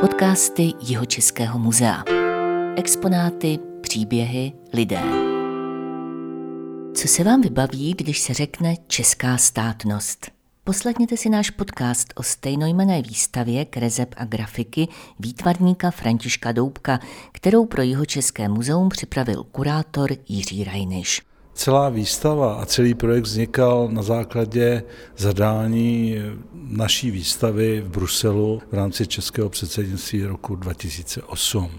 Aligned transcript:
Podcasty 0.00 0.72
Jihočeského 0.80 1.58
muzea. 1.58 2.04
Exponáty, 2.76 3.58
příběhy, 3.80 4.52
lidé. 4.72 5.02
Co 6.94 7.08
se 7.08 7.24
vám 7.24 7.40
vybaví, 7.40 7.94
když 7.98 8.20
se 8.20 8.34
řekne 8.34 8.74
česká 8.86 9.36
státnost? 9.36 10.30
Poslechněte 10.64 11.16
si 11.16 11.28
náš 11.28 11.50
podcast 11.50 12.12
o 12.16 12.22
stejnojmené 12.22 13.02
výstavě 13.02 13.64
kreseb 13.64 14.14
a 14.16 14.24
grafiky 14.24 14.88
výtvarníka 15.18 15.90
Františka 15.90 16.52
Doubka, 16.52 17.00
kterou 17.32 17.66
pro 17.66 17.82
Jihočeské 17.82 18.48
muzeum 18.48 18.88
připravil 18.88 19.44
kurátor 19.44 20.10
Jiří 20.28 20.64
Rajniš. 20.64 21.27
Celá 21.58 21.88
výstava 21.88 22.54
a 22.54 22.66
celý 22.66 22.94
projekt 22.94 23.24
vznikal 23.24 23.88
na 23.92 24.02
základě 24.02 24.82
zadání 25.16 26.16
naší 26.54 27.10
výstavy 27.10 27.80
v 27.80 27.88
Bruselu 27.88 28.62
v 28.70 28.74
rámci 28.74 29.06
českého 29.06 29.48
předsednictví 29.48 30.24
roku 30.24 30.56
2008. 30.56 31.70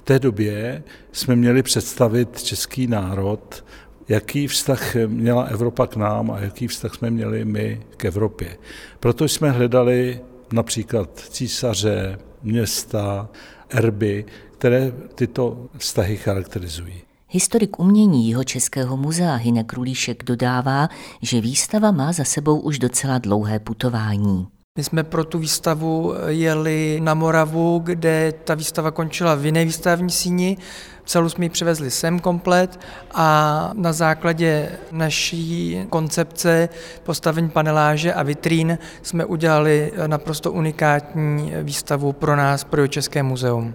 V 0.00 0.04
té 0.04 0.18
době 0.18 0.82
jsme 1.12 1.36
měli 1.36 1.62
představit 1.62 2.42
český 2.42 2.86
národ, 2.86 3.64
jaký 4.08 4.46
vztah 4.46 4.94
měla 5.06 5.42
Evropa 5.42 5.86
k 5.86 5.96
nám 5.96 6.30
a 6.30 6.40
jaký 6.40 6.66
vztah 6.66 6.94
jsme 6.94 7.10
měli 7.10 7.44
my 7.44 7.82
k 7.96 8.04
Evropě. 8.04 8.58
Proto 9.00 9.24
jsme 9.24 9.50
hledali 9.50 10.20
například 10.52 11.18
císaře, 11.18 12.18
města, 12.42 13.28
erby, 13.68 14.24
které 14.58 14.92
tyto 15.14 15.68
vztahy 15.78 16.16
charakterizují. 16.16 17.05
Historik 17.36 17.78
umění 17.78 18.28
jeho 18.28 18.44
Českého 18.44 18.96
muzea 18.96 19.34
Hinek 19.34 19.72
Rulíšek 19.72 20.24
dodává, 20.24 20.88
že 21.22 21.40
výstava 21.40 21.90
má 21.90 22.12
za 22.12 22.24
sebou 22.24 22.60
už 22.60 22.78
docela 22.78 23.18
dlouhé 23.18 23.58
putování. 23.58 24.46
My 24.78 24.84
jsme 24.84 25.04
pro 25.04 25.24
tu 25.24 25.38
výstavu 25.38 26.14
jeli 26.26 27.00
na 27.02 27.14
Moravu, 27.14 27.78
kde 27.84 28.32
ta 28.44 28.54
výstava 28.54 28.90
končila 28.90 29.34
v 29.34 29.46
jiné 29.46 29.64
výstavní 29.64 30.10
síni. 30.10 30.56
Celou 31.04 31.28
jsme 31.28 31.44
ji 31.44 31.48
přivezli 31.48 31.90
sem 31.90 32.20
komplet 32.20 32.80
a 33.14 33.70
na 33.74 33.92
základě 33.92 34.68
naší 34.92 35.78
koncepce 35.90 36.68
postavení 37.02 37.50
paneláže 37.50 38.14
a 38.14 38.22
vitrín 38.22 38.78
jsme 39.02 39.24
udělali 39.24 39.92
naprosto 40.06 40.52
unikátní 40.52 41.52
výstavu 41.62 42.12
pro 42.12 42.36
nás, 42.36 42.64
pro 42.64 42.88
České 42.88 43.22
muzeum. 43.22 43.74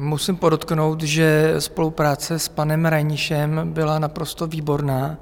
Musím 0.00 0.36
podotknout, 0.36 1.02
že 1.02 1.54
spolupráce 1.58 2.38
s 2.38 2.48
panem 2.48 2.86
Rajnišem 2.86 3.72
byla 3.72 3.98
naprosto 3.98 4.46
výborná. 4.46 5.16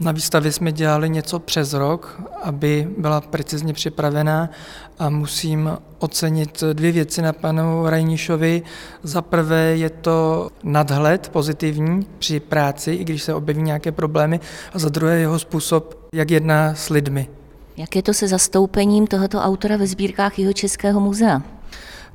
Na 0.00 0.12
výstavě 0.12 0.52
jsme 0.52 0.72
dělali 0.72 1.10
něco 1.10 1.38
přes 1.38 1.72
rok, 1.72 2.22
aby 2.42 2.88
byla 2.98 3.20
precizně 3.20 3.72
připravená 3.72 4.50
a 4.98 5.10
musím 5.10 5.70
ocenit 5.98 6.62
dvě 6.72 6.92
věci 6.92 7.22
na 7.22 7.32
panu 7.32 7.86
Rajnišovi. 7.86 8.62
Za 9.02 9.22
prvé 9.22 9.76
je 9.76 9.90
to 9.90 10.48
nadhled 10.62 11.28
pozitivní 11.28 12.06
při 12.18 12.40
práci, 12.40 12.92
i 12.92 13.04
když 13.04 13.22
se 13.22 13.34
objeví 13.34 13.62
nějaké 13.62 13.92
problémy, 13.92 14.40
a 14.74 14.78
za 14.78 14.88
druhé 14.88 15.18
jeho 15.18 15.38
způsob, 15.38 16.08
jak 16.14 16.30
jedná 16.30 16.74
s 16.74 16.90
lidmi. 16.90 17.28
Jak 17.76 17.96
je 17.96 18.02
to 18.02 18.14
se 18.14 18.28
zastoupením 18.28 19.06
tohoto 19.06 19.38
autora 19.38 19.76
ve 19.76 19.86
sbírkách 19.86 20.38
jeho 20.38 20.52
Českého 20.52 21.00
muzea? 21.00 21.57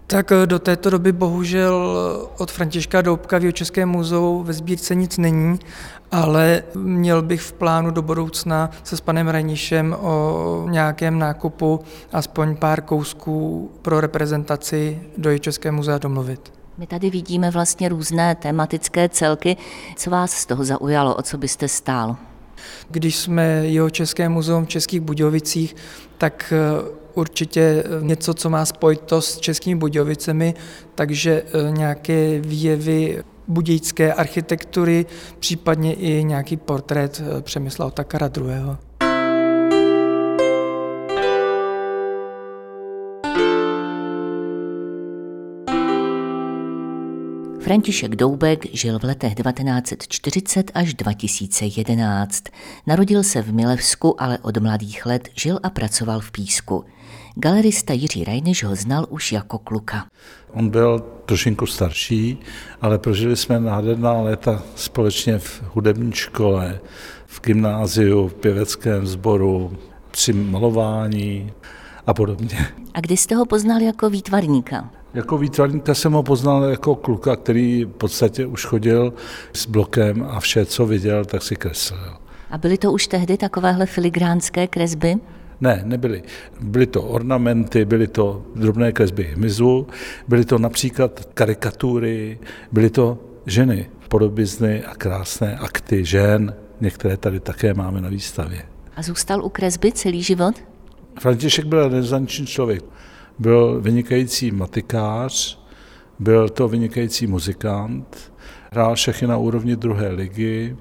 Tak 0.07 0.31
eh, 0.31 0.47
do 0.47 0.59
této 0.59 0.89
doby 0.89 1.11
bohužel 1.11 1.97
od 2.37 2.51
Františka 2.51 3.01
Doubka 3.01 3.37
v 3.37 3.51
Českém 3.51 3.89
muzeu 3.89 4.43
ve 4.43 4.53
sbírce 4.53 4.95
nic 4.95 5.17
není, 5.17 5.59
ale 6.11 6.63
měl 6.75 7.21
bych 7.21 7.41
v 7.41 7.53
plánu 7.53 7.91
do 7.91 8.01
budoucna 8.01 8.69
se 8.83 8.97
s 8.97 9.01
panem 9.01 9.27
Renišem 9.27 9.95
o 9.99 10.65
nějakém 10.69 11.19
nákupu 11.19 11.79
aspoň 12.11 12.55
pár 12.55 12.81
kousků 12.81 13.71
pro 13.81 14.01
reprezentaci 14.01 15.01
do 15.17 15.37
Českého 15.37 15.75
muzea 15.75 15.97
domluvit. 15.97 16.53
My 16.77 16.87
tady 16.87 17.09
vidíme 17.09 17.51
vlastně 17.51 17.89
různé 17.89 18.35
tematické 18.35 19.09
celky. 19.09 19.57
Co 19.95 20.09
vás 20.09 20.31
z 20.31 20.45
toho 20.45 20.63
zaujalo, 20.63 21.15
o 21.15 21.21
co 21.21 21.37
byste 21.37 21.67
stál? 21.67 22.15
Když 22.89 23.15
jsme 23.15 23.43
jeho 23.45 23.89
České 23.89 24.29
muzeum 24.29 24.65
v 24.65 24.69
Českých 24.69 25.01
Budějovicích, 25.01 25.75
tak 26.17 26.53
eh, 26.55 27.02
určitě 27.15 27.83
něco, 28.01 28.33
co 28.33 28.49
má 28.49 28.65
spojitost 28.65 29.31
s 29.31 29.39
Českými 29.39 29.79
Budějovicemi, 29.79 30.53
takže 30.95 31.43
eh, 31.45 31.71
nějaké 31.71 32.39
výjevy 32.39 33.23
budějické 33.47 34.13
architektury, 34.13 35.05
případně 35.39 35.93
i 35.93 36.23
nějaký 36.23 36.57
portrét 36.57 37.21
eh, 37.25 37.41
Přemysla 37.41 37.85
Otakara 37.85 38.29
II. 38.37 38.43
František 47.63 48.15
Doubek 48.15 48.75
žil 48.75 48.99
v 48.99 49.03
letech 49.03 49.35
1940 49.35 50.71
až 50.73 50.93
2011. 50.93 52.43
Narodil 52.87 53.23
se 53.23 53.41
v 53.41 53.53
Milevsku, 53.53 54.21
ale 54.21 54.37
od 54.37 54.57
mladých 54.57 55.05
let 55.05 55.29
žil 55.35 55.59
a 55.63 55.69
pracoval 55.69 56.19
v 56.19 56.31
Písku. 56.31 56.85
Galerista 57.35 57.93
Jiří 57.93 58.23
Rajniš 58.23 58.63
ho 58.63 58.75
znal 58.75 59.05
už 59.09 59.31
jako 59.31 59.57
kluka. 59.57 60.05
On 60.51 60.69
byl 60.69 60.99
trošinku 61.25 61.65
starší, 61.65 62.37
ale 62.81 62.99
prožili 62.99 63.35
jsme 63.35 63.59
nádherná 63.59 64.13
léta 64.21 64.63
společně 64.75 65.39
v 65.39 65.63
hudební 65.73 66.11
škole, 66.11 66.79
v 67.25 67.41
gymnáziu, 67.41 68.27
v 68.27 68.33
pěveckém 68.33 69.07
sboru, 69.07 69.77
při 70.11 70.33
malování 70.33 71.51
a 72.07 72.13
podobně. 72.13 72.67
A 72.93 73.01
kdy 73.01 73.17
jste 73.17 73.35
ho 73.35 73.45
poznal 73.45 73.81
jako 73.81 74.09
výtvarníka? 74.09 75.02
Jako 75.13 75.37
výtvarníka 75.37 75.93
jsem 75.93 76.13
ho 76.13 76.23
poznal 76.23 76.63
jako 76.63 76.95
kluka, 76.95 77.35
který 77.35 77.85
v 77.85 77.87
podstatě 77.87 78.45
už 78.45 78.65
chodil 78.65 79.13
s 79.53 79.65
blokem 79.65 80.25
a 80.29 80.39
vše, 80.39 80.65
co 80.65 80.85
viděl, 80.85 81.25
tak 81.25 81.43
si 81.43 81.55
kreslil. 81.55 82.13
A 82.51 82.57
byly 82.57 82.77
to 82.77 82.91
už 82.91 83.07
tehdy 83.07 83.37
takovéhle 83.37 83.85
filigránské 83.85 84.67
kresby? 84.67 85.15
Ne, 85.61 85.81
nebyly. 85.85 86.23
Byly 86.61 86.87
to 86.87 87.01
ornamenty, 87.01 87.85
byly 87.85 88.07
to 88.07 88.45
drobné 88.55 88.91
kresby 88.91 89.23
hmyzu, 89.23 89.87
byly 90.27 90.45
to 90.45 90.59
například 90.59 91.29
karikatury, 91.33 92.39
byly 92.71 92.89
to 92.89 93.17
ženy, 93.45 93.89
podobizny 94.07 94.83
a 94.83 94.95
krásné 94.95 95.57
akty 95.57 96.05
žen. 96.05 96.53
Některé 96.81 97.17
tady 97.17 97.39
také 97.39 97.73
máme 97.73 98.01
na 98.01 98.09
výstavě. 98.09 98.61
A 98.95 99.01
zůstal 99.01 99.45
u 99.45 99.49
kresby 99.49 99.91
celý 99.91 100.23
život? 100.23 100.55
František 101.19 101.65
byl 101.65 101.89
renesanční 101.89 102.45
člověk. 102.45 102.83
Byl 103.39 103.81
vynikající 103.81 104.51
matikář, 104.51 105.59
byl 106.19 106.49
to 106.49 106.67
vynikající 106.67 107.27
muzikant, 107.27 108.31
hrál 108.71 108.95
šachy 108.95 109.27
na 109.27 109.37
úrovni 109.37 109.75
druhé 109.75 110.07
ligy 110.07 110.77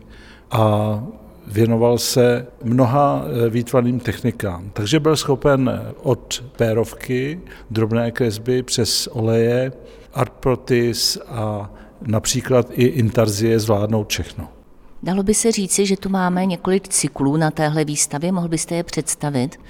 a 0.51 1.05
věnoval 1.47 1.99
se 1.99 2.47
mnoha 2.65 3.25
eh, 3.25 3.51
výtvarným 3.51 4.01
technikám. 4.01 4.71
Takže 4.73 5.01
byl 5.01 5.17
schopen 5.17 5.93
od 6.03 6.45
pérovky, 6.57 7.41
drobné 7.71 8.11
kresby 8.11 8.63
přes 8.63 9.07
oleje, 9.07 9.73
artprotis 10.15 11.19
a 11.29 11.71
například 12.07 12.67
i 12.71 12.85
intarzie 12.85 13.61
zvládnout 13.61 14.09
všechno. 14.09 14.49
Dalo 15.03 15.23
by 15.23 15.35
se 15.35 15.53
říci, 15.53 15.87
že 15.87 15.97
tu 15.97 16.09
máme 16.09 16.47
několik 16.47 16.89
cyklů 16.89 17.37
na 17.37 17.51
téhle 17.51 17.85
výstavě, 17.85 18.33
mohl 18.33 18.49
byste 18.49 18.75
je 18.75 18.83
představit? 18.83 19.61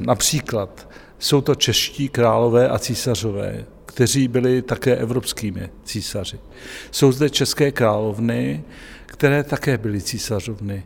Například 0.00 0.88
jsou 1.22 1.40
to 1.40 1.54
čeští 1.54 2.08
králové 2.08 2.68
a 2.68 2.78
císařové, 2.78 3.64
kteří 3.86 4.28
byli 4.28 4.62
také 4.62 4.96
evropskými 4.96 5.70
císaři. 5.84 6.38
Jsou 6.90 7.12
zde 7.12 7.30
české 7.30 7.72
královny, 7.72 8.64
které 9.06 9.44
také 9.44 9.78
byly 9.78 10.00
císařovny. 10.00 10.84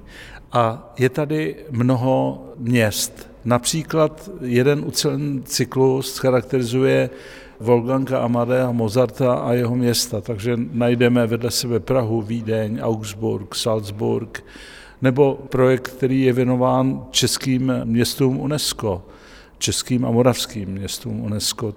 A 0.52 0.94
je 0.98 1.08
tady 1.08 1.56
mnoho 1.70 2.44
měst. 2.56 3.30
Například 3.44 4.30
jeden 4.40 4.84
ucelený 4.86 5.42
cyklus 5.42 6.18
charakterizuje 6.18 7.10
Wolfganga 7.60 8.18
Amadea 8.18 8.72
Mozarta 8.72 9.34
a 9.34 9.52
jeho 9.52 9.76
města, 9.76 10.20
takže 10.20 10.56
najdeme 10.72 11.26
vedle 11.26 11.50
sebe 11.50 11.80
Prahu, 11.80 12.22
Vídeň, 12.22 12.78
Augsburg, 12.82 13.54
Salzburg, 13.54 14.44
nebo 15.02 15.34
projekt, 15.34 15.88
který 15.88 16.22
je 16.22 16.32
věnován 16.32 17.06
českým 17.10 17.72
městům 17.84 18.40
UNESCO, 18.40 19.02
českým 19.58 20.04
a 20.04 20.10
moravským 20.10 20.68
městům 20.68 21.20
UNESCO. 21.20 21.74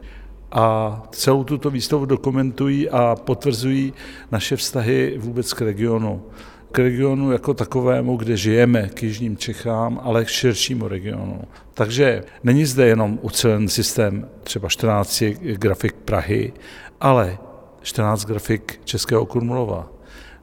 A 0.51 1.01
celou 1.11 1.43
tuto 1.43 1.69
výstavu 1.69 2.05
dokumentují 2.05 2.89
a 2.89 3.15
potvrzují 3.15 3.93
naše 4.31 4.55
vztahy 4.55 5.17
vůbec 5.17 5.53
k 5.53 5.61
regionu 5.61 6.23
k 6.71 6.79
regionu 6.79 7.31
jako 7.31 7.53
takovému, 7.53 8.17
kde 8.17 8.37
žijeme, 8.37 8.89
k 8.93 9.03
Jižním 9.03 9.37
Čechám, 9.37 9.99
ale 10.03 10.25
k 10.25 10.27
širšímu 10.27 10.87
regionu. 10.87 11.41
Takže 11.73 12.23
není 12.43 12.65
zde 12.65 12.87
jenom 12.87 13.19
ucelen 13.21 13.67
systém 13.67 14.27
třeba 14.43 14.69
14 14.69 15.23
grafik 15.41 15.93
Prahy, 15.93 16.53
ale 17.01 17.37
14 17.81 18.25
grafik 18.25 18.81
Českého 18.83 19.25
Kurmulova, 19.25 19.91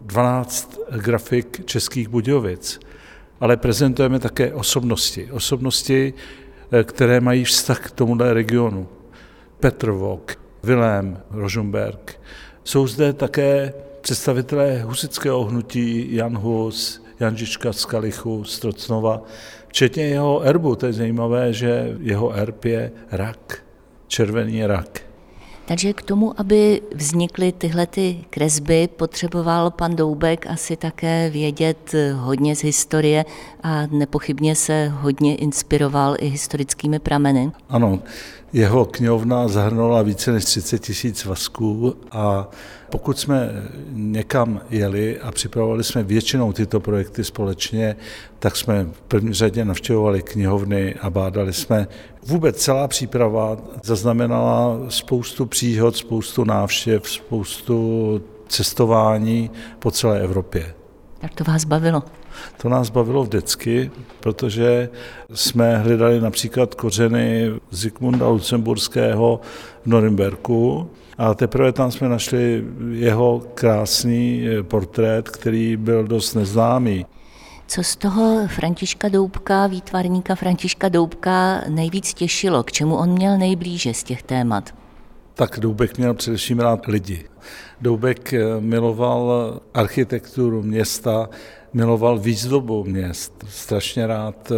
12 0.00 0.80
grafik 0.96 1.66
Českých 1.66 2.08
Budějovic, 2.08 2.80
ale 3.40 3.56
prezentujeme 3.56 4.18
také 4.18 4.52
osobnosti. 4.52 5.28
Osobnosti, 5.32 6.14
které 6.84 7.20
mají 7.20 7.44
vztah 7.44 7.80
k 7.80 7.90
tomuhle 7.90 8.34
regionu. 8.34 8.88
Petr 9.60 9.90
Vok, 9.90 10.38
Vilém 10.62 11.22
Rožumberg. 11.30 12.20
Jsou 12.64 12.86
zde 12.86 13.12
také 13.12 13.72
představitelé 14.00 14.82
husického 14.82 15.44
hnutí 15.44 16.14
Jan 16.14 16.38
Hus, 16.38 17.02
Janžička 17.20 17.72
z 17.72 17.84
Kalichu, 17.84 18.44
z 18.44 18.58
Trocnova, 18.58 19.22
včetně 19.68 20.04
jeho 20.04 20.42
erbu. 20.42 20.76
To 20.76 20.86
je 20.86 20.92
zajímavé, 20.92 21.52
že 21.52 21.96
jeho 22.00 22.32
erb 22.36 22.64
je 22.64 22.92
rak, 23.10 23.58
červený 24.06 24.66
rak. 24.66 25.00
Takže 25.68 25.92
k 25.92 26.02
tomu, 26.02 26.40
aby 26.40 26.82
vznikly 26.94 27.52
tyhle 27.52 27.86
ty 27.86 28.24
kresby, 28.30 28.88
potřeboval 28.96 29.70
pan 29.70 29.96
Doubek 29.96 30.46
asi 30.46 30.76
také 30.76 31.30
vědět 31.30 31.94
hodně 32.14 32.56
z 32.56 32.62
historie 32.62 33.24
a 33.62 33.86
nepochybně 33.86 34.54
se 34.54 34.88
hodně 34.88 35.36
inspiroval 35.36 36.16
i 36.18 36.28
historickými 36.28 36.98
prameny. 36.98 37.52
Ano, 37.68 37.98
jeho 38.52 38.84
knihovna 38.84 39.48
zahrnula 39.48 40.02
více 40.02 40.32
než 40.32 40.44
30 40.44 40.78
tisíc 40.78 41.24
vasků 41.24 41.94
a 42.10 42.48
pokud 42.96 43.18
jsme 43.18 43.50
někam 43.92 44.60
jeli 44.70 45.20
a 45.20 45.32
připravovali 45.32 45.84
jsme 45.84 46.02
většinou 46.02 46.52
tyto 46.52 46.80
projekty 46.80 47.24
společně, 47.24 47.96
tak 48.38 48.56
jsme 48.56 48.84
v 48.84 49.00
první 49.08 49.34
řadě 49.34 49.64
navštěvovali 49.64 50.22
knihovny 50.22 50.94
a 51.00 51.10
bádali 51.10 51.52
jsme. 51.52 51.88
Vůbec 52.26 52.56
celá 52.56 52.88
příprava 52.88 53.56
zaznamenala 53.84 54.78
spoustu 54.88 55.46
příhod, 55.46 55.96
spoustu 55.96 56.44
návštěv, 56.44 57.08
spoustu 57.08 58.22
cestování 58.48 59.50
po 59.78 59.90
celé 59.90 60.20
Evropě. 60.20 60.74
Jak 61.22 61.34
to 61.34 61.44
vás 61.44 61.64
bavilo? 61.64 62.02
To 62.62 62.68
nás 62.68 62.90
bavilo 62.90 63.22
vždycky, 63.22 63.90
protože 64.20 64.88
jsme 65.34 65.78
hledali 65.78 66.20
například 66.20 66.74
kořeny 66.74 67.50
Zikmunda 67.70 68.28
Lucemburského 68.28 69.40
v 69.82 69.86
Norimberku 69.86 70.90
a 71.18 71.34
teprve 71.34 71.72
tam 71.72 71.92
jsme 71.92 72.08
našli 72.08 72.64
jeho 72.90 73.42
krásný 73.54 74.44
portrét, 74.62 75.28
který 75.28 75.76
byl 75.76 76.04
dost 76.04 76.34
neznámý. 76.34 77.06
Co 77.68 77.82
z 77.82 77.96
toho 77.96 78.48
Františka 78.48 79.08
Doubka, 79.08 79.66
výtvarníka 79.66 80.34
Františka 80.34 80.88
Doubka 80.88 81.60
nejvíc 81.68 82.14
těšilo? 82.14 82.62
K 82.62 82.72
čemu 82.72 82.96
on 82.96 83.08
měl 83.08 83.38
nejblíže 83.38 83.94
z 83.94 84.02
těch 84.02 84.22
témat? 84.22 84.74
Tak 85.34 85.60
Doubek 85.60 85.98
měl 85.98 86.14
především 86.14 86.60
rád 86.60 86.86
lidi. 86.86 87.24
Doubek 87.80 88.34
miloval 88.60 89.60
architekturu 89.74 90.62
města, 90.62 91.28
miloval 91.76 92.18
výzdobu 92.18 92.84
měst. 92.84 93.44
Strašně 93.48 94.06
rád 94.06 94.52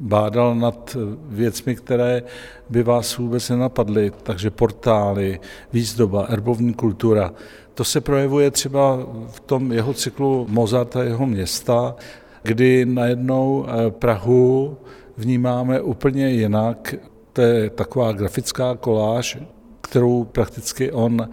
bádal 0.00 0.54
nad 0.54 0.96
věcmi, 1.28 1.74
které 1.74 2.22
by 2.68 2.82
vás 2.82 3.18
vůbec 3.18 3.48
nenapadly. 3.48 4.12
Takže 4.22 4.50
portály, 4.50 5.40
výzdoba, 5.72 6.26
erbovní 6.28 6.74
kultura. 6.74 7.32
To 7.74 7.84
se 7.84 8.00
projevuje 8.00 8.50
třeba 8.50 8.98
v 9.26 9.40
tom 9.40 9.72
jeho 9.72 9.94
cyklu 9.94 10.46
Mozart 10.50 10.96
a 10.96 11.02
jeho 11.02 11.26
města, 11.26 11.96
kdy 12.42 12.86
najednou 12.86 13.66
Prahu 13.88 14.76
vnímáme 15.16 15.80
úplně 15.80 16.30
jinak. 16.30 16.94
To 17.32 17.42
je 17.42 17.70
taková 17.70 18.12
grafická 18.12 18.76
koláž, 18.76 19.38
kterou 19.80 20.24
prakticky 20.24 20.92
on 20.92 21.28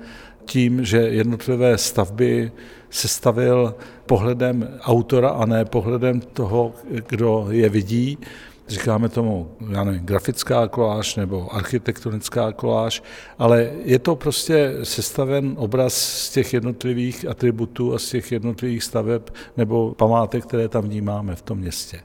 tím, 0.45 0.85
že 0.85 0.97
jednotlivé 0.97 1.77
stavby 1.77 2.51
sestavil 2.89 3.75
pohledem 4.05 4.79
autora 4.81 5.29
a 5.29 5.45
ne 5.45 5.65
pohledem 5.65 6.21
toho, 6.21 6.73
kdo 7.07 7.47
je 7.49 7.69
vidí. 7.69 8.17
Říkáme 8.67 9.09
tomu, 9.09 9.51
já 9.69 9.83
nevím, 9.83 10.05
grafická 10.05 10.67
koláž 10.67 11.15
nebo 11.15 11.55
architektonická 11.55 12.51
koláž, 12.51 13.03
ale 13.37 13.71
je 13.83 13.99
to 13.99 14.15
prostě 14.15 14.73
sestaven 14.83 15.53
obraz 15.57 15.93
z 15.93 16.29
těch 16.29 16.53
jednotlivých 16.53 17.27
atributů 17.29 17.93
a 17.93 17.99
z 17.99 18.09
těch 18.09 18.31
jednotlivých 18.31 18.83
staveb 18.83 19.21
nebo 19.57 19.93
památek, 19.97 20.45
které 20.45 20.67
tam 20.67 20.83
vnímáme 20.83 21.35
v 21.35 21.41
tom 21.41 21.57
městě. 21.57 21.99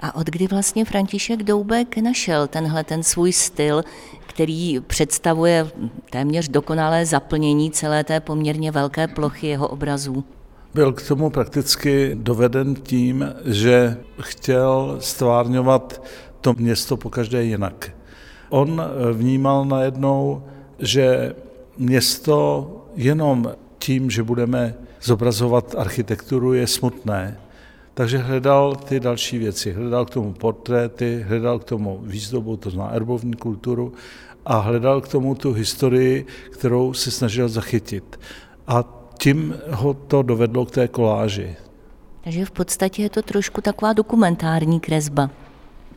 A 0.00 0.14
od 0.14 0.26
kdy 0.26 0.46
vlastně 0.46 0.84
František 0.84 1.42
Doubek 1.42 1.96
našel 1.96 2.46
tenhle 2.46 2.84
ten 2.84 3.02
svůj 3.02 3.32
styl, 3.32 3.82
který 4.26 4.80
představuje 4.80 5.70
téměř 6.10 6.48
dokonalé 6.48 7.06
zaplnění 7.06 7.70
celé 7.70 8.04
té 8.04 8.20
poměrně 8.20 8.70
velké 8.70 9.08
plochy 9.08 9.46
jeho 9.46 9.68
obrazů? 9.68 10.24
Byl 10.74 10.92
k 10.92 11.08
tomu 11.08 11.30
prakticky 11.30 12.10
doveden 12.14 12.74
tím, 12.74 13.34
že 13.44 13.96
chtěl 14.20 14.96
stvárňovat 15.00 16.02
to 16.40 16.52
město 16.52 16.96
po 16.96 17.10
každé 17.10 17.44
jinak. 17.44 17.92
On 18.48 18.82
vnímal 19.12 19.64
najednou, 19.64 20.42
že 20.78 21.34
město 21.78 22.70
jenom 22.94 23.52
tím, 23.78 24.10
že 24.10 24.22
budeme 24.22 24.74
zobrazovat 25.02 25.74
architekturu, 25.78 26.52
je 26.52 26.66
smutné. 26.66 27.40
Takže 27.96 28.18
hledal 28.18 28.76
ty 28.76 29.00
další 29.00 29.38
věci. 29.38 29.72
Hledal 29.72 30.04
k 30.04 30.10
tomu 30.10 30.32
portréty, 30.32 31.24
hledal 31.28 31.58
k 31.58 31.64
tomu 31.64 32.00
výzdobu, 32.02 32.56
to 32.56 32.70
znamená 32.70 32.94
erbovní 32.94 33.34
kulturu, 33.34 33.92
a 34.46 34.58
hledal 34.58 35.00
k 35.00 35.08
tomu 35.08 35.34
tu 35.34 35.52
historii, 35.52 36.26
kterou 36.50 36.92
se 36.92 37.10
snažil 37.10 37.48
zachytit. 37.48 38.20
A 38.66 38.84
tím 39.18 39.54
ho 39.70 39.94
to 39.94 40.22
dovedlo 40.22 40.66
k 40.66 40.70
té 40.70 40.88
koláži. 40.88 41.56
Takže 42.24 42.44
v 42.44 42.50
podstatě 42.50 43.02
je 43.02 43.10
to 43.10 43.22
trošku 43.22 43.60
taková 43.60 43.92
dokumentární 43.92 44.80
kresba. 44.80 45.30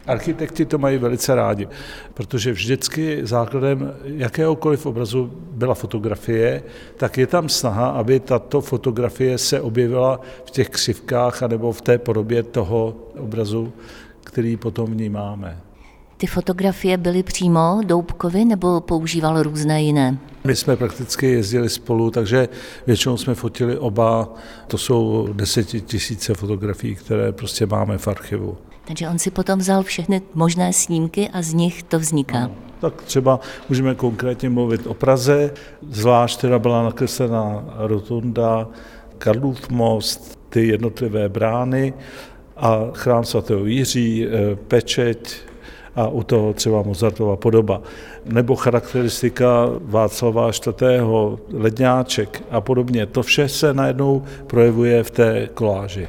Architekti 0.10 0.66
to 0.66 0.78
mají 0.78 0.98
velice 0.98 1.36
rádi, 1.36 1.68
protože 2.14 2.52
vždycky 2.52 3.20
základem 3.24 3.94
jakéhokoliv 4.04 4.86
obrazu 4.86 5.32
byla 5.52 5.74
fotografie, 5.74 6.64
tak 6.98 7.18
je 7.18 7.28
tam 7.28 7.50
snaha, 7.50 7.90
aby 7.90 8.20
tato 8.20 8.62
fotografie 8.62 9.38
se 9.38 9.62
objevila 9.62 10.22
v 10.46 10.52
těch 10.52 10.70
křivkách 10.70 11.44
anebo 11.44 11.72
v 11.72 11.82
té 11.82 11.98
podobě 11.98 12.44
toho 12.44 12.96
obrazu, 13.18 13.74
který 14.24 14.58
potom 14.58 14.92
vnímáme. 14.92 15.58
Ty 16.18 16.28
fotografie 16.28 16.98
byly 16.98 17.24
přímo 17.24 17.82
Doubkovi 17.86 18.46
nebo 18.46 18.82
používal 18.82 19.44
různé 19.44 19.82
jiné? 19.84 20.18
My 20.44 20.56
jsme 20.56 20.76
prakticky 20.76 21.26
jezdili 21.26 21.70
spolu, 21.70 22.12
takže 22.12 22.50
většinou 22.88 23.18
jsme 23.18 23.36
fotili 23.36 23.78
oba. 23.78 24.34
To 24.68 24.78
jsou 24.78 25.30
desetitisíce 25.34 26.34
fotografií, 26.34 26.96
které 26.96 27.32
prostě 27.32 27.66
máme 27.66 27.98
v 27.98 28.08
archivu. 28.08 28.58
Takže 28.90 29.10
on 29.10 29.22
si 29.22 29.30
potom 29.32 29.60
vzal 29.60 29.84
všechny 29.84 30.22
možné 30.34 30.74
snímky 30.74 31.30
a 31.30 31.42
z 31.42 31.54
nich 31.54 31.84
to 31.84 32.00
vzniká. 32.00 32.50
No, 32.50 32.52
tak 32.82 33.02
třeba 33.02 33.40
můžeme 33.70 33.96
konkrétně 33.96 34.50
mluvit 34.50 34.88
o 34.88 34.94
Praze, 34.94 35.54
zvlášť 35.90 36.42
teda 36.42 36.60
byla 36.60 36.84
nakreslená 36.84 37.64
rotunda, 37.78 38.68
Karlův 39.18 39.70
most, 39.70 40.40
ty 40.50 40.68
jednotlivé 40.68 41.30
brány 41.30 41.94
a 42.58 42.80
chrám 42.94 43.26
svatého 43.26 43.66
Jiří, 43.66 44.26
eh, 44.26 44.56
pečeť, 44.56 45.36
a 45.96 46.08
u 46.08 46.24
toho 46.24 46.54
třeba 46.54 46.82
Mozartova 46.82 47.36
podoba. 47.36 47.82
Nebo 48.26 48.56
charakteristika 48.56 49.70
Václava 49.82 50.50
IV. 50.50 51.38
ledňáček 51.54 52.44
a 52.52 52.62
podobně. 52.62 53.06
To 53.06 53.24
vše 53.24 53.50
se 53.50 53.74
najednou 53.74 54.24
projevuje 54.48 55.04
v 55.04 55.12
té 55.12 55.50
koláži. 55.54 56.08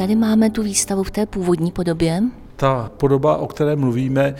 Tady 0.00 0.16
máme 0.16 0.50
tu 0.50 0.62
výstavu 0.62 1.02
v 1.02 1.10
té 1.10 1.26
původní 1.26 1.72
podobě. 1.72 2.22
Ta 2.56 2.90
podoba, 2.96 3.36
o 3.36 3.46
které 3.46 3.76
mluvíme, 3.76 4.34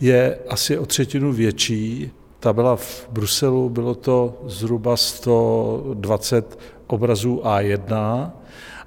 je 0.00 0.38
asi 0.48 0.78
o 0.78 0.86
třetinu 0.86 1.32
větší. 1.32 2.10
Ta 2.40 2.52
byla 2.52 2.76
v 2.76 3.08
Bruselu, 3.10 3.68
bylo 3.68 3.94
to 3.94 4.42
zhruba 4.46 4.96
120 4.96 6.58
obrazů 6.86 7.40
A1 7.44 8.30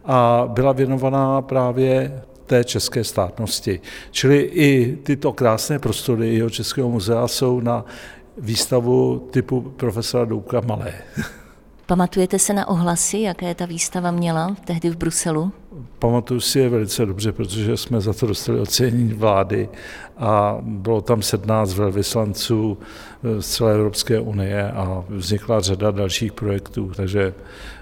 a 0.05 0.43
byla 0.48 0.72
věnovaná 0.72 1.41
právě 1.41 2.22
té 2.46 2.63
české 2.63 3.03
státnosti. 3.03 3.79
Čili 4.12 4.38
i 4.38 4.98
tyto 5.03 5.34
krásné 5.34 5.79
prostory 5.79 6.36
jeho 6.36 6.50
Českého 6.50 6.89
muzea 6.89 7.27
jsou 7.27 7.60
na 7.60 7.86
výstavu 8.38 9.27
typu 9.31 9.62
profesora 9.62 10.25
Doubka 10.25 10.62
malé. 10.62 10.93
Pamatujete 11.88 12.39
se 12.39 12.53
na 12.53 12.67
ohlasy, 12.67 13.20
jaké 13.20 13.56
ta 13.56 13.65
výstava 13.65 14.12
měla 14.12 14.56
tehdy 14.65 14.89
v 14.89 14.98
Bruselu? 14.98 15.51
Pamatuju 16.00 16.39
si 16.39 16.60
je 16.60 16.70
velice 16.70 17.06
dobře, 17.06 17.32
protože 17.32 17.77
jsme 17.77 18.01
za 18.01 18.13
to 18.13 18.27
dostali 18.27 18.60
ocenění 18.60 19.13
vlády 19.13 19.70
a 20.17 20.58
bylo 20.62 21.01
tam 21.01 21.22
17 21.22 21.74
velvyslanců 21.74 22.77
z 23.39 23.48
celé 23.48 23.74
Evropské 23.74 24.20
unie 24.20 24.72
a 24.72 25.03
vznikla 25.10 25.60
řada 25.60 25.91
dalších 25.91 26.34
projektů, 26.34 26.91
takže 26.96 27.34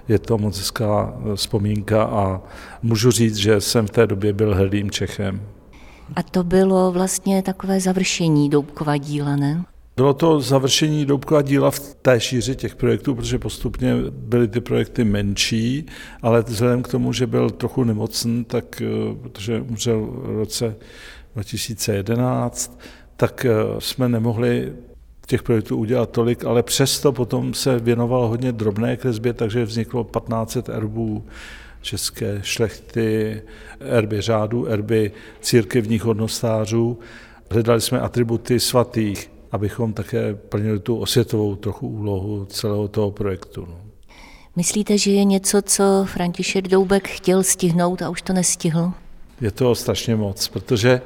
je 0.08 0.20
to 0.20 0.38
moc 0.38 0.58
hezká 0.58 1.14
vzpomínka 1.36 2.04
a 2.04 2.42
můžu 2.84 3.12
říct, 3.12 3.36
že 3.36 3.62
jsem 3.62 3.88
v 3.88 3.92
té 3.92 4.08
době 4.08 4.34
byl 4.34 4.56
hrdým 4.56 4.92
Čechem. 4.92 5.42
A 6.16 6.24
to 6.24 6.44
bylo 6.44 6.92
vlastně 6.92 7.42
takové 7.42 7.80
završení 7.80 8.50
Doubkova 8.50 8.98
díla, 8.98 9.36
ne? 9.36 9.66
Bylo 9.98 10.14
to 10.14 10.40
završení 10.40 11.06
Doubkova 11.06 11.42
díla 11.42 11.72
v 11.72 11.80
té 11.80 12.20
šíři 12.20 12.56
těch 12.56 12.76
projektů, 12.76 13.16
protože 13.16 13.40
postupně 13.40 13.96
byly 14.12 14.48
ty 14.48 14.62
projekty 14.62 15.04
menší, 15.04 15.86
ale 16.22 16.42
vzhledem 16.42 16.84
k 16.84 16.88
tomu, 16.88 17.14
že 17.14 17.28
byl 17.28 17.50
trochu 17.50 17.84
nemocný, 17.84 18.46
tak, 18.46 18.82
eh, 18.82 19.16
protože 19.22 19.62
umřel 19.62 20.02
v 20.06 20.38
roce 20.38 20.76
2011, 21.34 22.80
tak 23.18 23.46
eh, 23.46 23.52
jsme 23.80 24.10
nemohli 24.10 24.74
těch 25.26 25.44
projektů 25.44 25.78
udělat 25.78 26.10
tolik, 26.10 26.46
ale 26.46 26.64
přesto 26.64 27.12
potom 27.12 27.54
se 27.54 27.80
věnoval 27.80 28.28
hodně 28.28 28.52
drobné 28.52 28.98
kresbě, 28.98 29.34
takže 29.34 29.66
vzniklo 29.66 30.04
1500 30.04 30.70
erbů 30.70 31.26
české 31.82 32.40
šlechty, 32.42 33.42
erby 33.80 34.22
řádu, 34.22 34.68
erby 34.68 35.12
církevních 35.42 36.04
hodnostářů. 36.04 37.00
Hledali 37.52 37.82
jsme 37.82 38.00
atributy 38.00 38.60
svatých, 38.60 39.35
abychom 39.52 39.94
také 39.94 40.36
plnili 40.36 40.80
tu 40.80 40.98
osvětovou 40.98 41.56
trochu 41.56 41.88
úlohu 41.88 42.46
celého 42.46 42.88
toho 42.88 43.12
projektu. 43.12 43.66
No. 43.70 43.78
Myslíte, 44.56 44.98
že 44.98 45.12
je 45.12 45.24
něco, 45.24 45.62
co 45.62 46.06
František 46.14 46.68
Doubek 46.68 47.08
chtěl 47.08 47.44
stihnout 47.44 48.02
a 48.02 48.10
už 48.10 48.22
to 48.22 48.34
nestihl? 48.34 48.92
Je 49.42 49.52
to 49.52 49.76
strašně 49.76 50.16
moc, 50.16 50.48
protože 50.48 51.02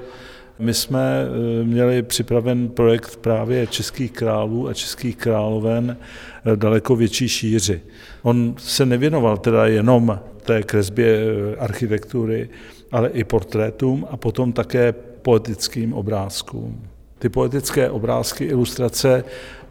my 0.59 0.73
jsme 0.73 0.99
eh, 0.99 1.63
měli 1.63 2.03
připraven 2.03 2.69
projekt 2.69 3.15
právě 3.15 3.67
českých 3.67 4.11
králů 4.11 4.67
a 4.67 4.73
českých 4.73 5.15
královen 5.15 5.97
eh, 5.97 6.55
daleko 6.55 6.95
větší 6.95 7.29
šíři. 7.29 7.81
On 8.21 8.55
se 8.57 8.85
nevěnoval 8.85 9.37
teda 9.37 9.67
jenom 9.67 10.19
té 10.43 10.63
kresbě 10.63 11.17
eh, 11.17 11.55
architektury, 11.55 12.49
ale 12.91 13.09
i 13.09 13.23
portrétům 13.23 14.07
a 14.09 14.17
potom 14.17 14.53
také 14.53 14.91
poetickým 15.21 15.93
obrázkům. 15.93 16.81
Ty 17.19 17.29
poetické 17.29 17.89
obrázky, 17.89 18.45
ilustrace 18.45 19.23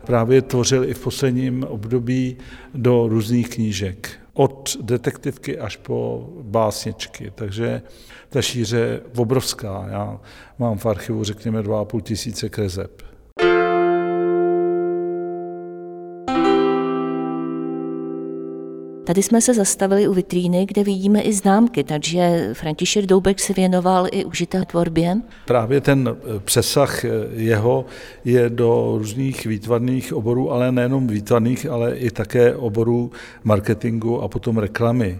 právě 0.05 0.43
tvořil 0.43 0.85
i 0.85 0.95
v 0.95 1.01
posledním 1.01 1.65
období 1.65 2.37
do 2.75 3.09
různých 3.09 3.49
knížek. 3.49 4.11
Od 4.33 4.77
detektivky 4.81 5.59
až 5.59 5.77
po 5.77 6.29
básničky. 6.43 7.33
Takže 7.35 7.83
ta 8.29 8.43
šíře 8.43 9.01
obrovská. 9.17 9.87
Já 9.91 10.21
mám 10.59 10.79
v 10.79 10.87
archivu, 10.87 11.25
řekněme, 11.25 11.63
2,5 11.63 12.01
tisíce 12.01 12.49
kreseb. 12.49 13.03
Tady 19.09 19.23
jsme 19.23 19.41
se 19.41 19.55
zastavili 19.55 20.09
u 20.09 20.13
vitríny, 20.15 20.67
kde 20.67 20.85
vidíme 20.85 21.21
i 21.21 21.33
známky, 21.33 21.85
takže 21.85 22.51
František 22.53 23.07
Doubek 23.07 23.41
se 23.41 23.53
věnoval 23.53 24.07
i 24.13 24.25
užité 24.25 24.63
tvorbě. 24.65 25.17
Právě 25.45 25.81
ten 25.81 26.09
eh, 26.09 26.41
přesah 26.41 27.05
eh, 27.05 27.11
jeho 27.33 27.85
je 28.25 28.51
do 28.51 28.95
různých 28.99 29.47
výtvarných 29.47 30.15
oborů, 30.15 30.53
ale 30.53 30.73
nejenom 30.73 31.07
výtvarných, 31.07 31.67
ale 31.67 31.97
i 31.97 32.11
také 32.11 32.57
oborů 32.57 33.11
marketingu 33.45 34.23
a 34.23 34.29
potom 34.29 34.59
reklamy. 34.59 35.19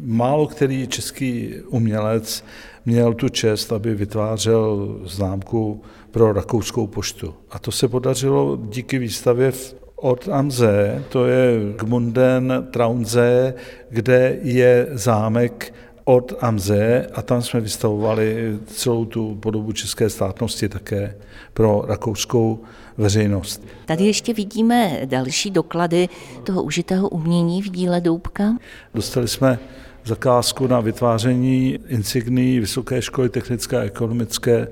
Málo 0.00 0.46
který 0.46 0.86
český 0.86 1.54
umělec 1.68 2.44
měl 2.86 3.14
tu 3.14 3.28
čest, 3.28 3.72
aby 3.72 3.94
vytvářel 3.94 4.98
známku 5.04 5.82
pro 6.10 6.32
rakouskou 6.32 6.86
poštu. 6.86 7.34
A 7.50 7.58
to 7.58 7.72
se 7.72 7.88
podařilo 7.88 8.58
díky 8.70 8.98
výstavě 8.98 9.50
v 9.50 9.79
od 10.00 10.28
Amze, 10.28 11.04
to 11.08 11.26
je 11.26 11.72
Gmunden 11.76 12.66
Traunze, 12.70 13.54
kde 13.90 14.38
je 14.42 14.86
zámek 14.92 15.74
od 16.04 16.32
Amze 16.40 17.06
a 17.14 17.22
tam 17.22 17.42
jsme 17.42 17.60
vystavovali 17.60 18.58
celou 18.66 19.04
tu 19.04 19.34
podobu 19.34 19.72
české 19.72 20.10
státnosti 20.10 20.68
také 20.68 21.16
pro 21.54 21.84
rakouskou 21.88 22.58
veřejnost. 22.98 23.62
Tady 23.86 24.04
ještě 24.04 24.34
vidíme 24.34 25.00
další 25.04 25.50
doklady 25.50 26.08
toho 26.44 26.62
užitého 26.62 27.08
umění 27.08 27.62
v 27.62 27.70
díle 27.70 28.00
Doubka. 28.00 28.56
Dostali 28.94 29.28
jsme 29.28 29.58
zakázku 30.04 30.66
na 30.66 30.80
vytváření 30.80 31.78
insigní 31.88 32.60
Vysoké 32.60 33.02
školy 33.02 33.28
technické 33.28 33.76
a 33.76 33.82
ekonomické 33.82 34.68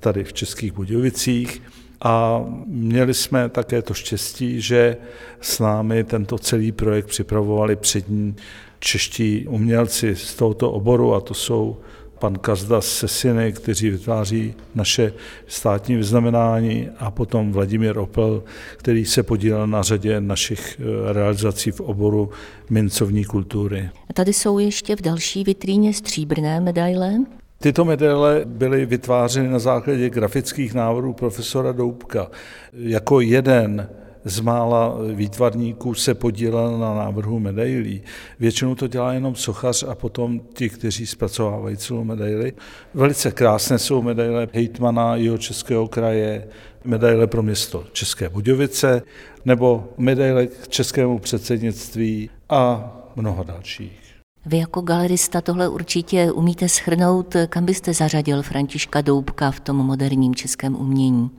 tady 0.00 0.24
v 0.24 0.32
Českých 0.32 0.72
Budějovicích. 0.72 1.62
A 2.02 2.44
měli 2.66 3.14
jsme 3.14 3.48
také 3.48 3.82
to 3.82 3.94
štěstí, 3.94 4.60
že 4.60 4.96
s 5.40 5.58
námi 5.58 6.04
tento 6.04 6.38
celý 6.38 6.72
projekt 6.72 7.06
připravovali 7.06 7.76
přední 7.76 8.36
čeští 8.78 9.46
umělci 9.48 10.16
z 10.16 10.34
tohoto 10.34 10.70
oboru, 10.70 11.14
a 11.14 11.20
to 11.20 11.34
jsou 11.34 11.76
pan 12.22 12.38
Kazda 12.38 12.80
z 12.80 12.86
Sesiny, 12.86 13.52
kteří 13.52 13.90
vytváří 13.90 14.54
naše 14.74 15.12
státní 15.46 15.96
vyznamenání 15.96 16.88
a 16.98 17.10
potom 17.10 17.52
Vladimír 17.52 17.98
Opel, 17.98 18.42
který 18.76 19.04
se 19.04 19.22
podílel 19.22 19.66
na 19.66 19.82
řadě 19.82 20.20
našich 20.20 20.80
eh, 20.80 21.12
realizací 21.12 21.70
v 21.70 21.80
oboru 21.80 22.30
mincovní 22.70 23.24
kultury. 23.24 23.90
A 24.10 24.12
tady 24.12 24.32
jsou 24.32 24.58
ještě 24.58 24.96
v 24.96 25.02
další 25.02 25.44
vitríně 25.44 25.94
stříbrné 25.94 26.60
medaile. 26.60 27.14
Tyto 27.62 27.84
medaile 27.84 28.42
byly 28.44 28.86
vytvářeny 28.86 29.48
na 29.48 29.58
základě 29.58 30.10
grafických 30.10 30.74
návrhů 30.74 31.12
profesora 31.12 31.72
Doubka. 31.72 32.30
Jako 32.72 33.20
jeden 33.20 33.88
z 34.24 34.40
mála 34.40 34.96
výtvarníků 35.14 35.94
se 35.94 36.14
podílel 36.14 36.78
na 36.78 36.94
návrhu 36.94 37.38
medailí. 37.38 38.02
Většinou 38.40 38.74
to 38.74 38.86
dělá 38.86 39.12
jenom 39.12 39.34
sochař 39.34 39.84
a 39.88 39.94
potom 39.94 40.40
ti, 40.54 40.68
kteří 40.68 41.06
zpracovávají 41.06 41.76
celou 41.76 42.04
medaili. 42.04 42.52
Velice 42.94 43.30
krásné 43.30 43.78
jsou 43.78 44.02
medaile 44.02 44.48
hejtmana 44.52 45.16
jeho 45.16 45.38
českého 45.38 45.88
kraje, 45.88 46.48
medaile 46.84 47.26
pro 47.26 47.42
město 47.42 47.84
České 47.92 48.28
Budějovice 48.28 49.02
nebo 49.44 49.88
medaile 49.98 50.46
k 50.46 50.68
českému 50.68 51.18
předsednictví 51.18 52.30
a 52.48 52.92
mnoho 53.16 53.44
dalších. 53.44 54.01
Vy 54.46 54.58
jako 54.58 54.80
galerista 54.80 55.40
tohle 55.40 55.68
určitě 55.68 56.32
umíte 56.32 56.68
schrnout, 56.68 57.36
kam 57.48 57.64
byste 57.64 57.94
zařadil 57.94 58.42
Františka 58.42 59.00
Doubka 59.00 59.50
v 59.50 59.60
tom 59.60 59.76
moderním 59.76 60.34
českém 60.34 60.76
umění? 60.76 61.30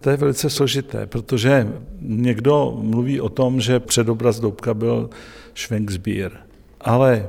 To 0.00 0.10
je 0.10 0.16
velice 0.16 0.50
složité, 0.50 1.06
protože 1.06 1.72
někdo 2.00 2.78
mluví 2.80 3.20
o 3.20 3.28
tom, 3.28 3.60
že 3.60 3.80
předobraz 3.80 4.40
Doubka 4.40 4.74
byl 4.74 5.10
Schwenksbier, 5.54 6.40
ale 6.80 7.28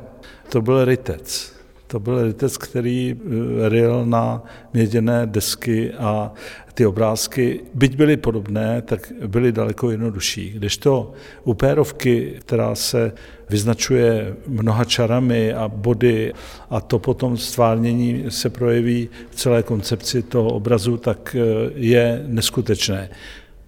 to 0.50 0.62
byl 0.62 0.86
rytec. 0.86 1.53
To 1.91 2.00
byl 2.00 2.24
rytec, 2.24 2.57
který 2.57 3.15
eh, 3.15 3.69
ryl 3.69 4.05
na 4.05 4.43
měděné 4.74 5.25
desky 5.25 5.93
a 5.93 6.31
ty 6.74 6.86
obrázky, 6.86 7.60
byť 7.74 7.95
byly 7.95 8.17
podobné, 8.17 8.81
tak 8.81 9.12
byly 9.27 9.51
daleko 9.51 9.91
jednodušší. 9.91 10.50
Kdežto 10.50 11.12
u 11.43 11.53
pérovky, 11.53 12.36
která 12.39 12.75
se 12.75 13.12
vyznačuje 13.50 14.36
mnoha 14.48 14.86
čarami 14.86 15.53
a 15.53 15.67
body 15.67 16.33
a 16.69 16.81
to 16.81 17.00
potom 17.00 17.38
stvárnění 17.38 18.25
se 18.29 18.50
projeví 18.50 19.10
v 19.29 19.36
celé 19.36 19.63
koncepci 19.63 20.24
toho 20.24 20.50
obrazu, 20.50 20.98
tak 20.98 21.36
eh, 21.36 21.71
je 21.75 22.24
neskutečné. 22.27 23.10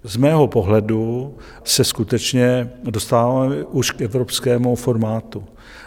Z 0.03 0.17
mého 0.17 0.47
pohledu 0.47 1.33
se 1.63 1.83
skutečně 1.83 2.69
dostáváme 2.83 3.63
už 3.63 3.91
k 3.91 4.01
evropskému 4.01 4.75
formátu. 4.75 5.43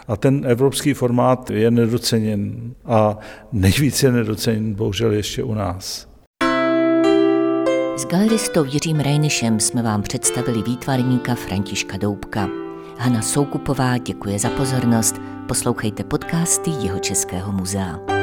A 0.09 0.17
ten 0.17 0.43
evropský 0.47 0.95
formát 0.95 1.51
je 1.51 1.71
nedoceněn 1.71 2.75
a 2.85 3.19
nejvíce 3.53 4.13
nedoceněn 4.13 4.75
bohužel 4.75 5.13
ještě 5.13 5.43
u 5.43 5.55
nás. 5.55 6.09
S 7.97 8.05
galeristou 8.07 8.65
Jiřím 8.65 9.01
Rejnišem 9.01 9.61
jsme 9.61 9.83
vám 9.83 10.03
představili 10.03 10.63
výtvarníka 10.63 11.35
Františka 11.35 11.97
Doubka. 11.97 12.49
Hana 12.99 13.23
Soukupová 13.23 13.99
děkuje 13.99 14.39
za 14.39 14.51
pozornost. 14.51 15.15
Poslouchejte 15.49 16.05
podcasty 16.05 16.71
Jeho 16.71 16.99
Českého 16.99 17.53
muzea. 17.53 18.16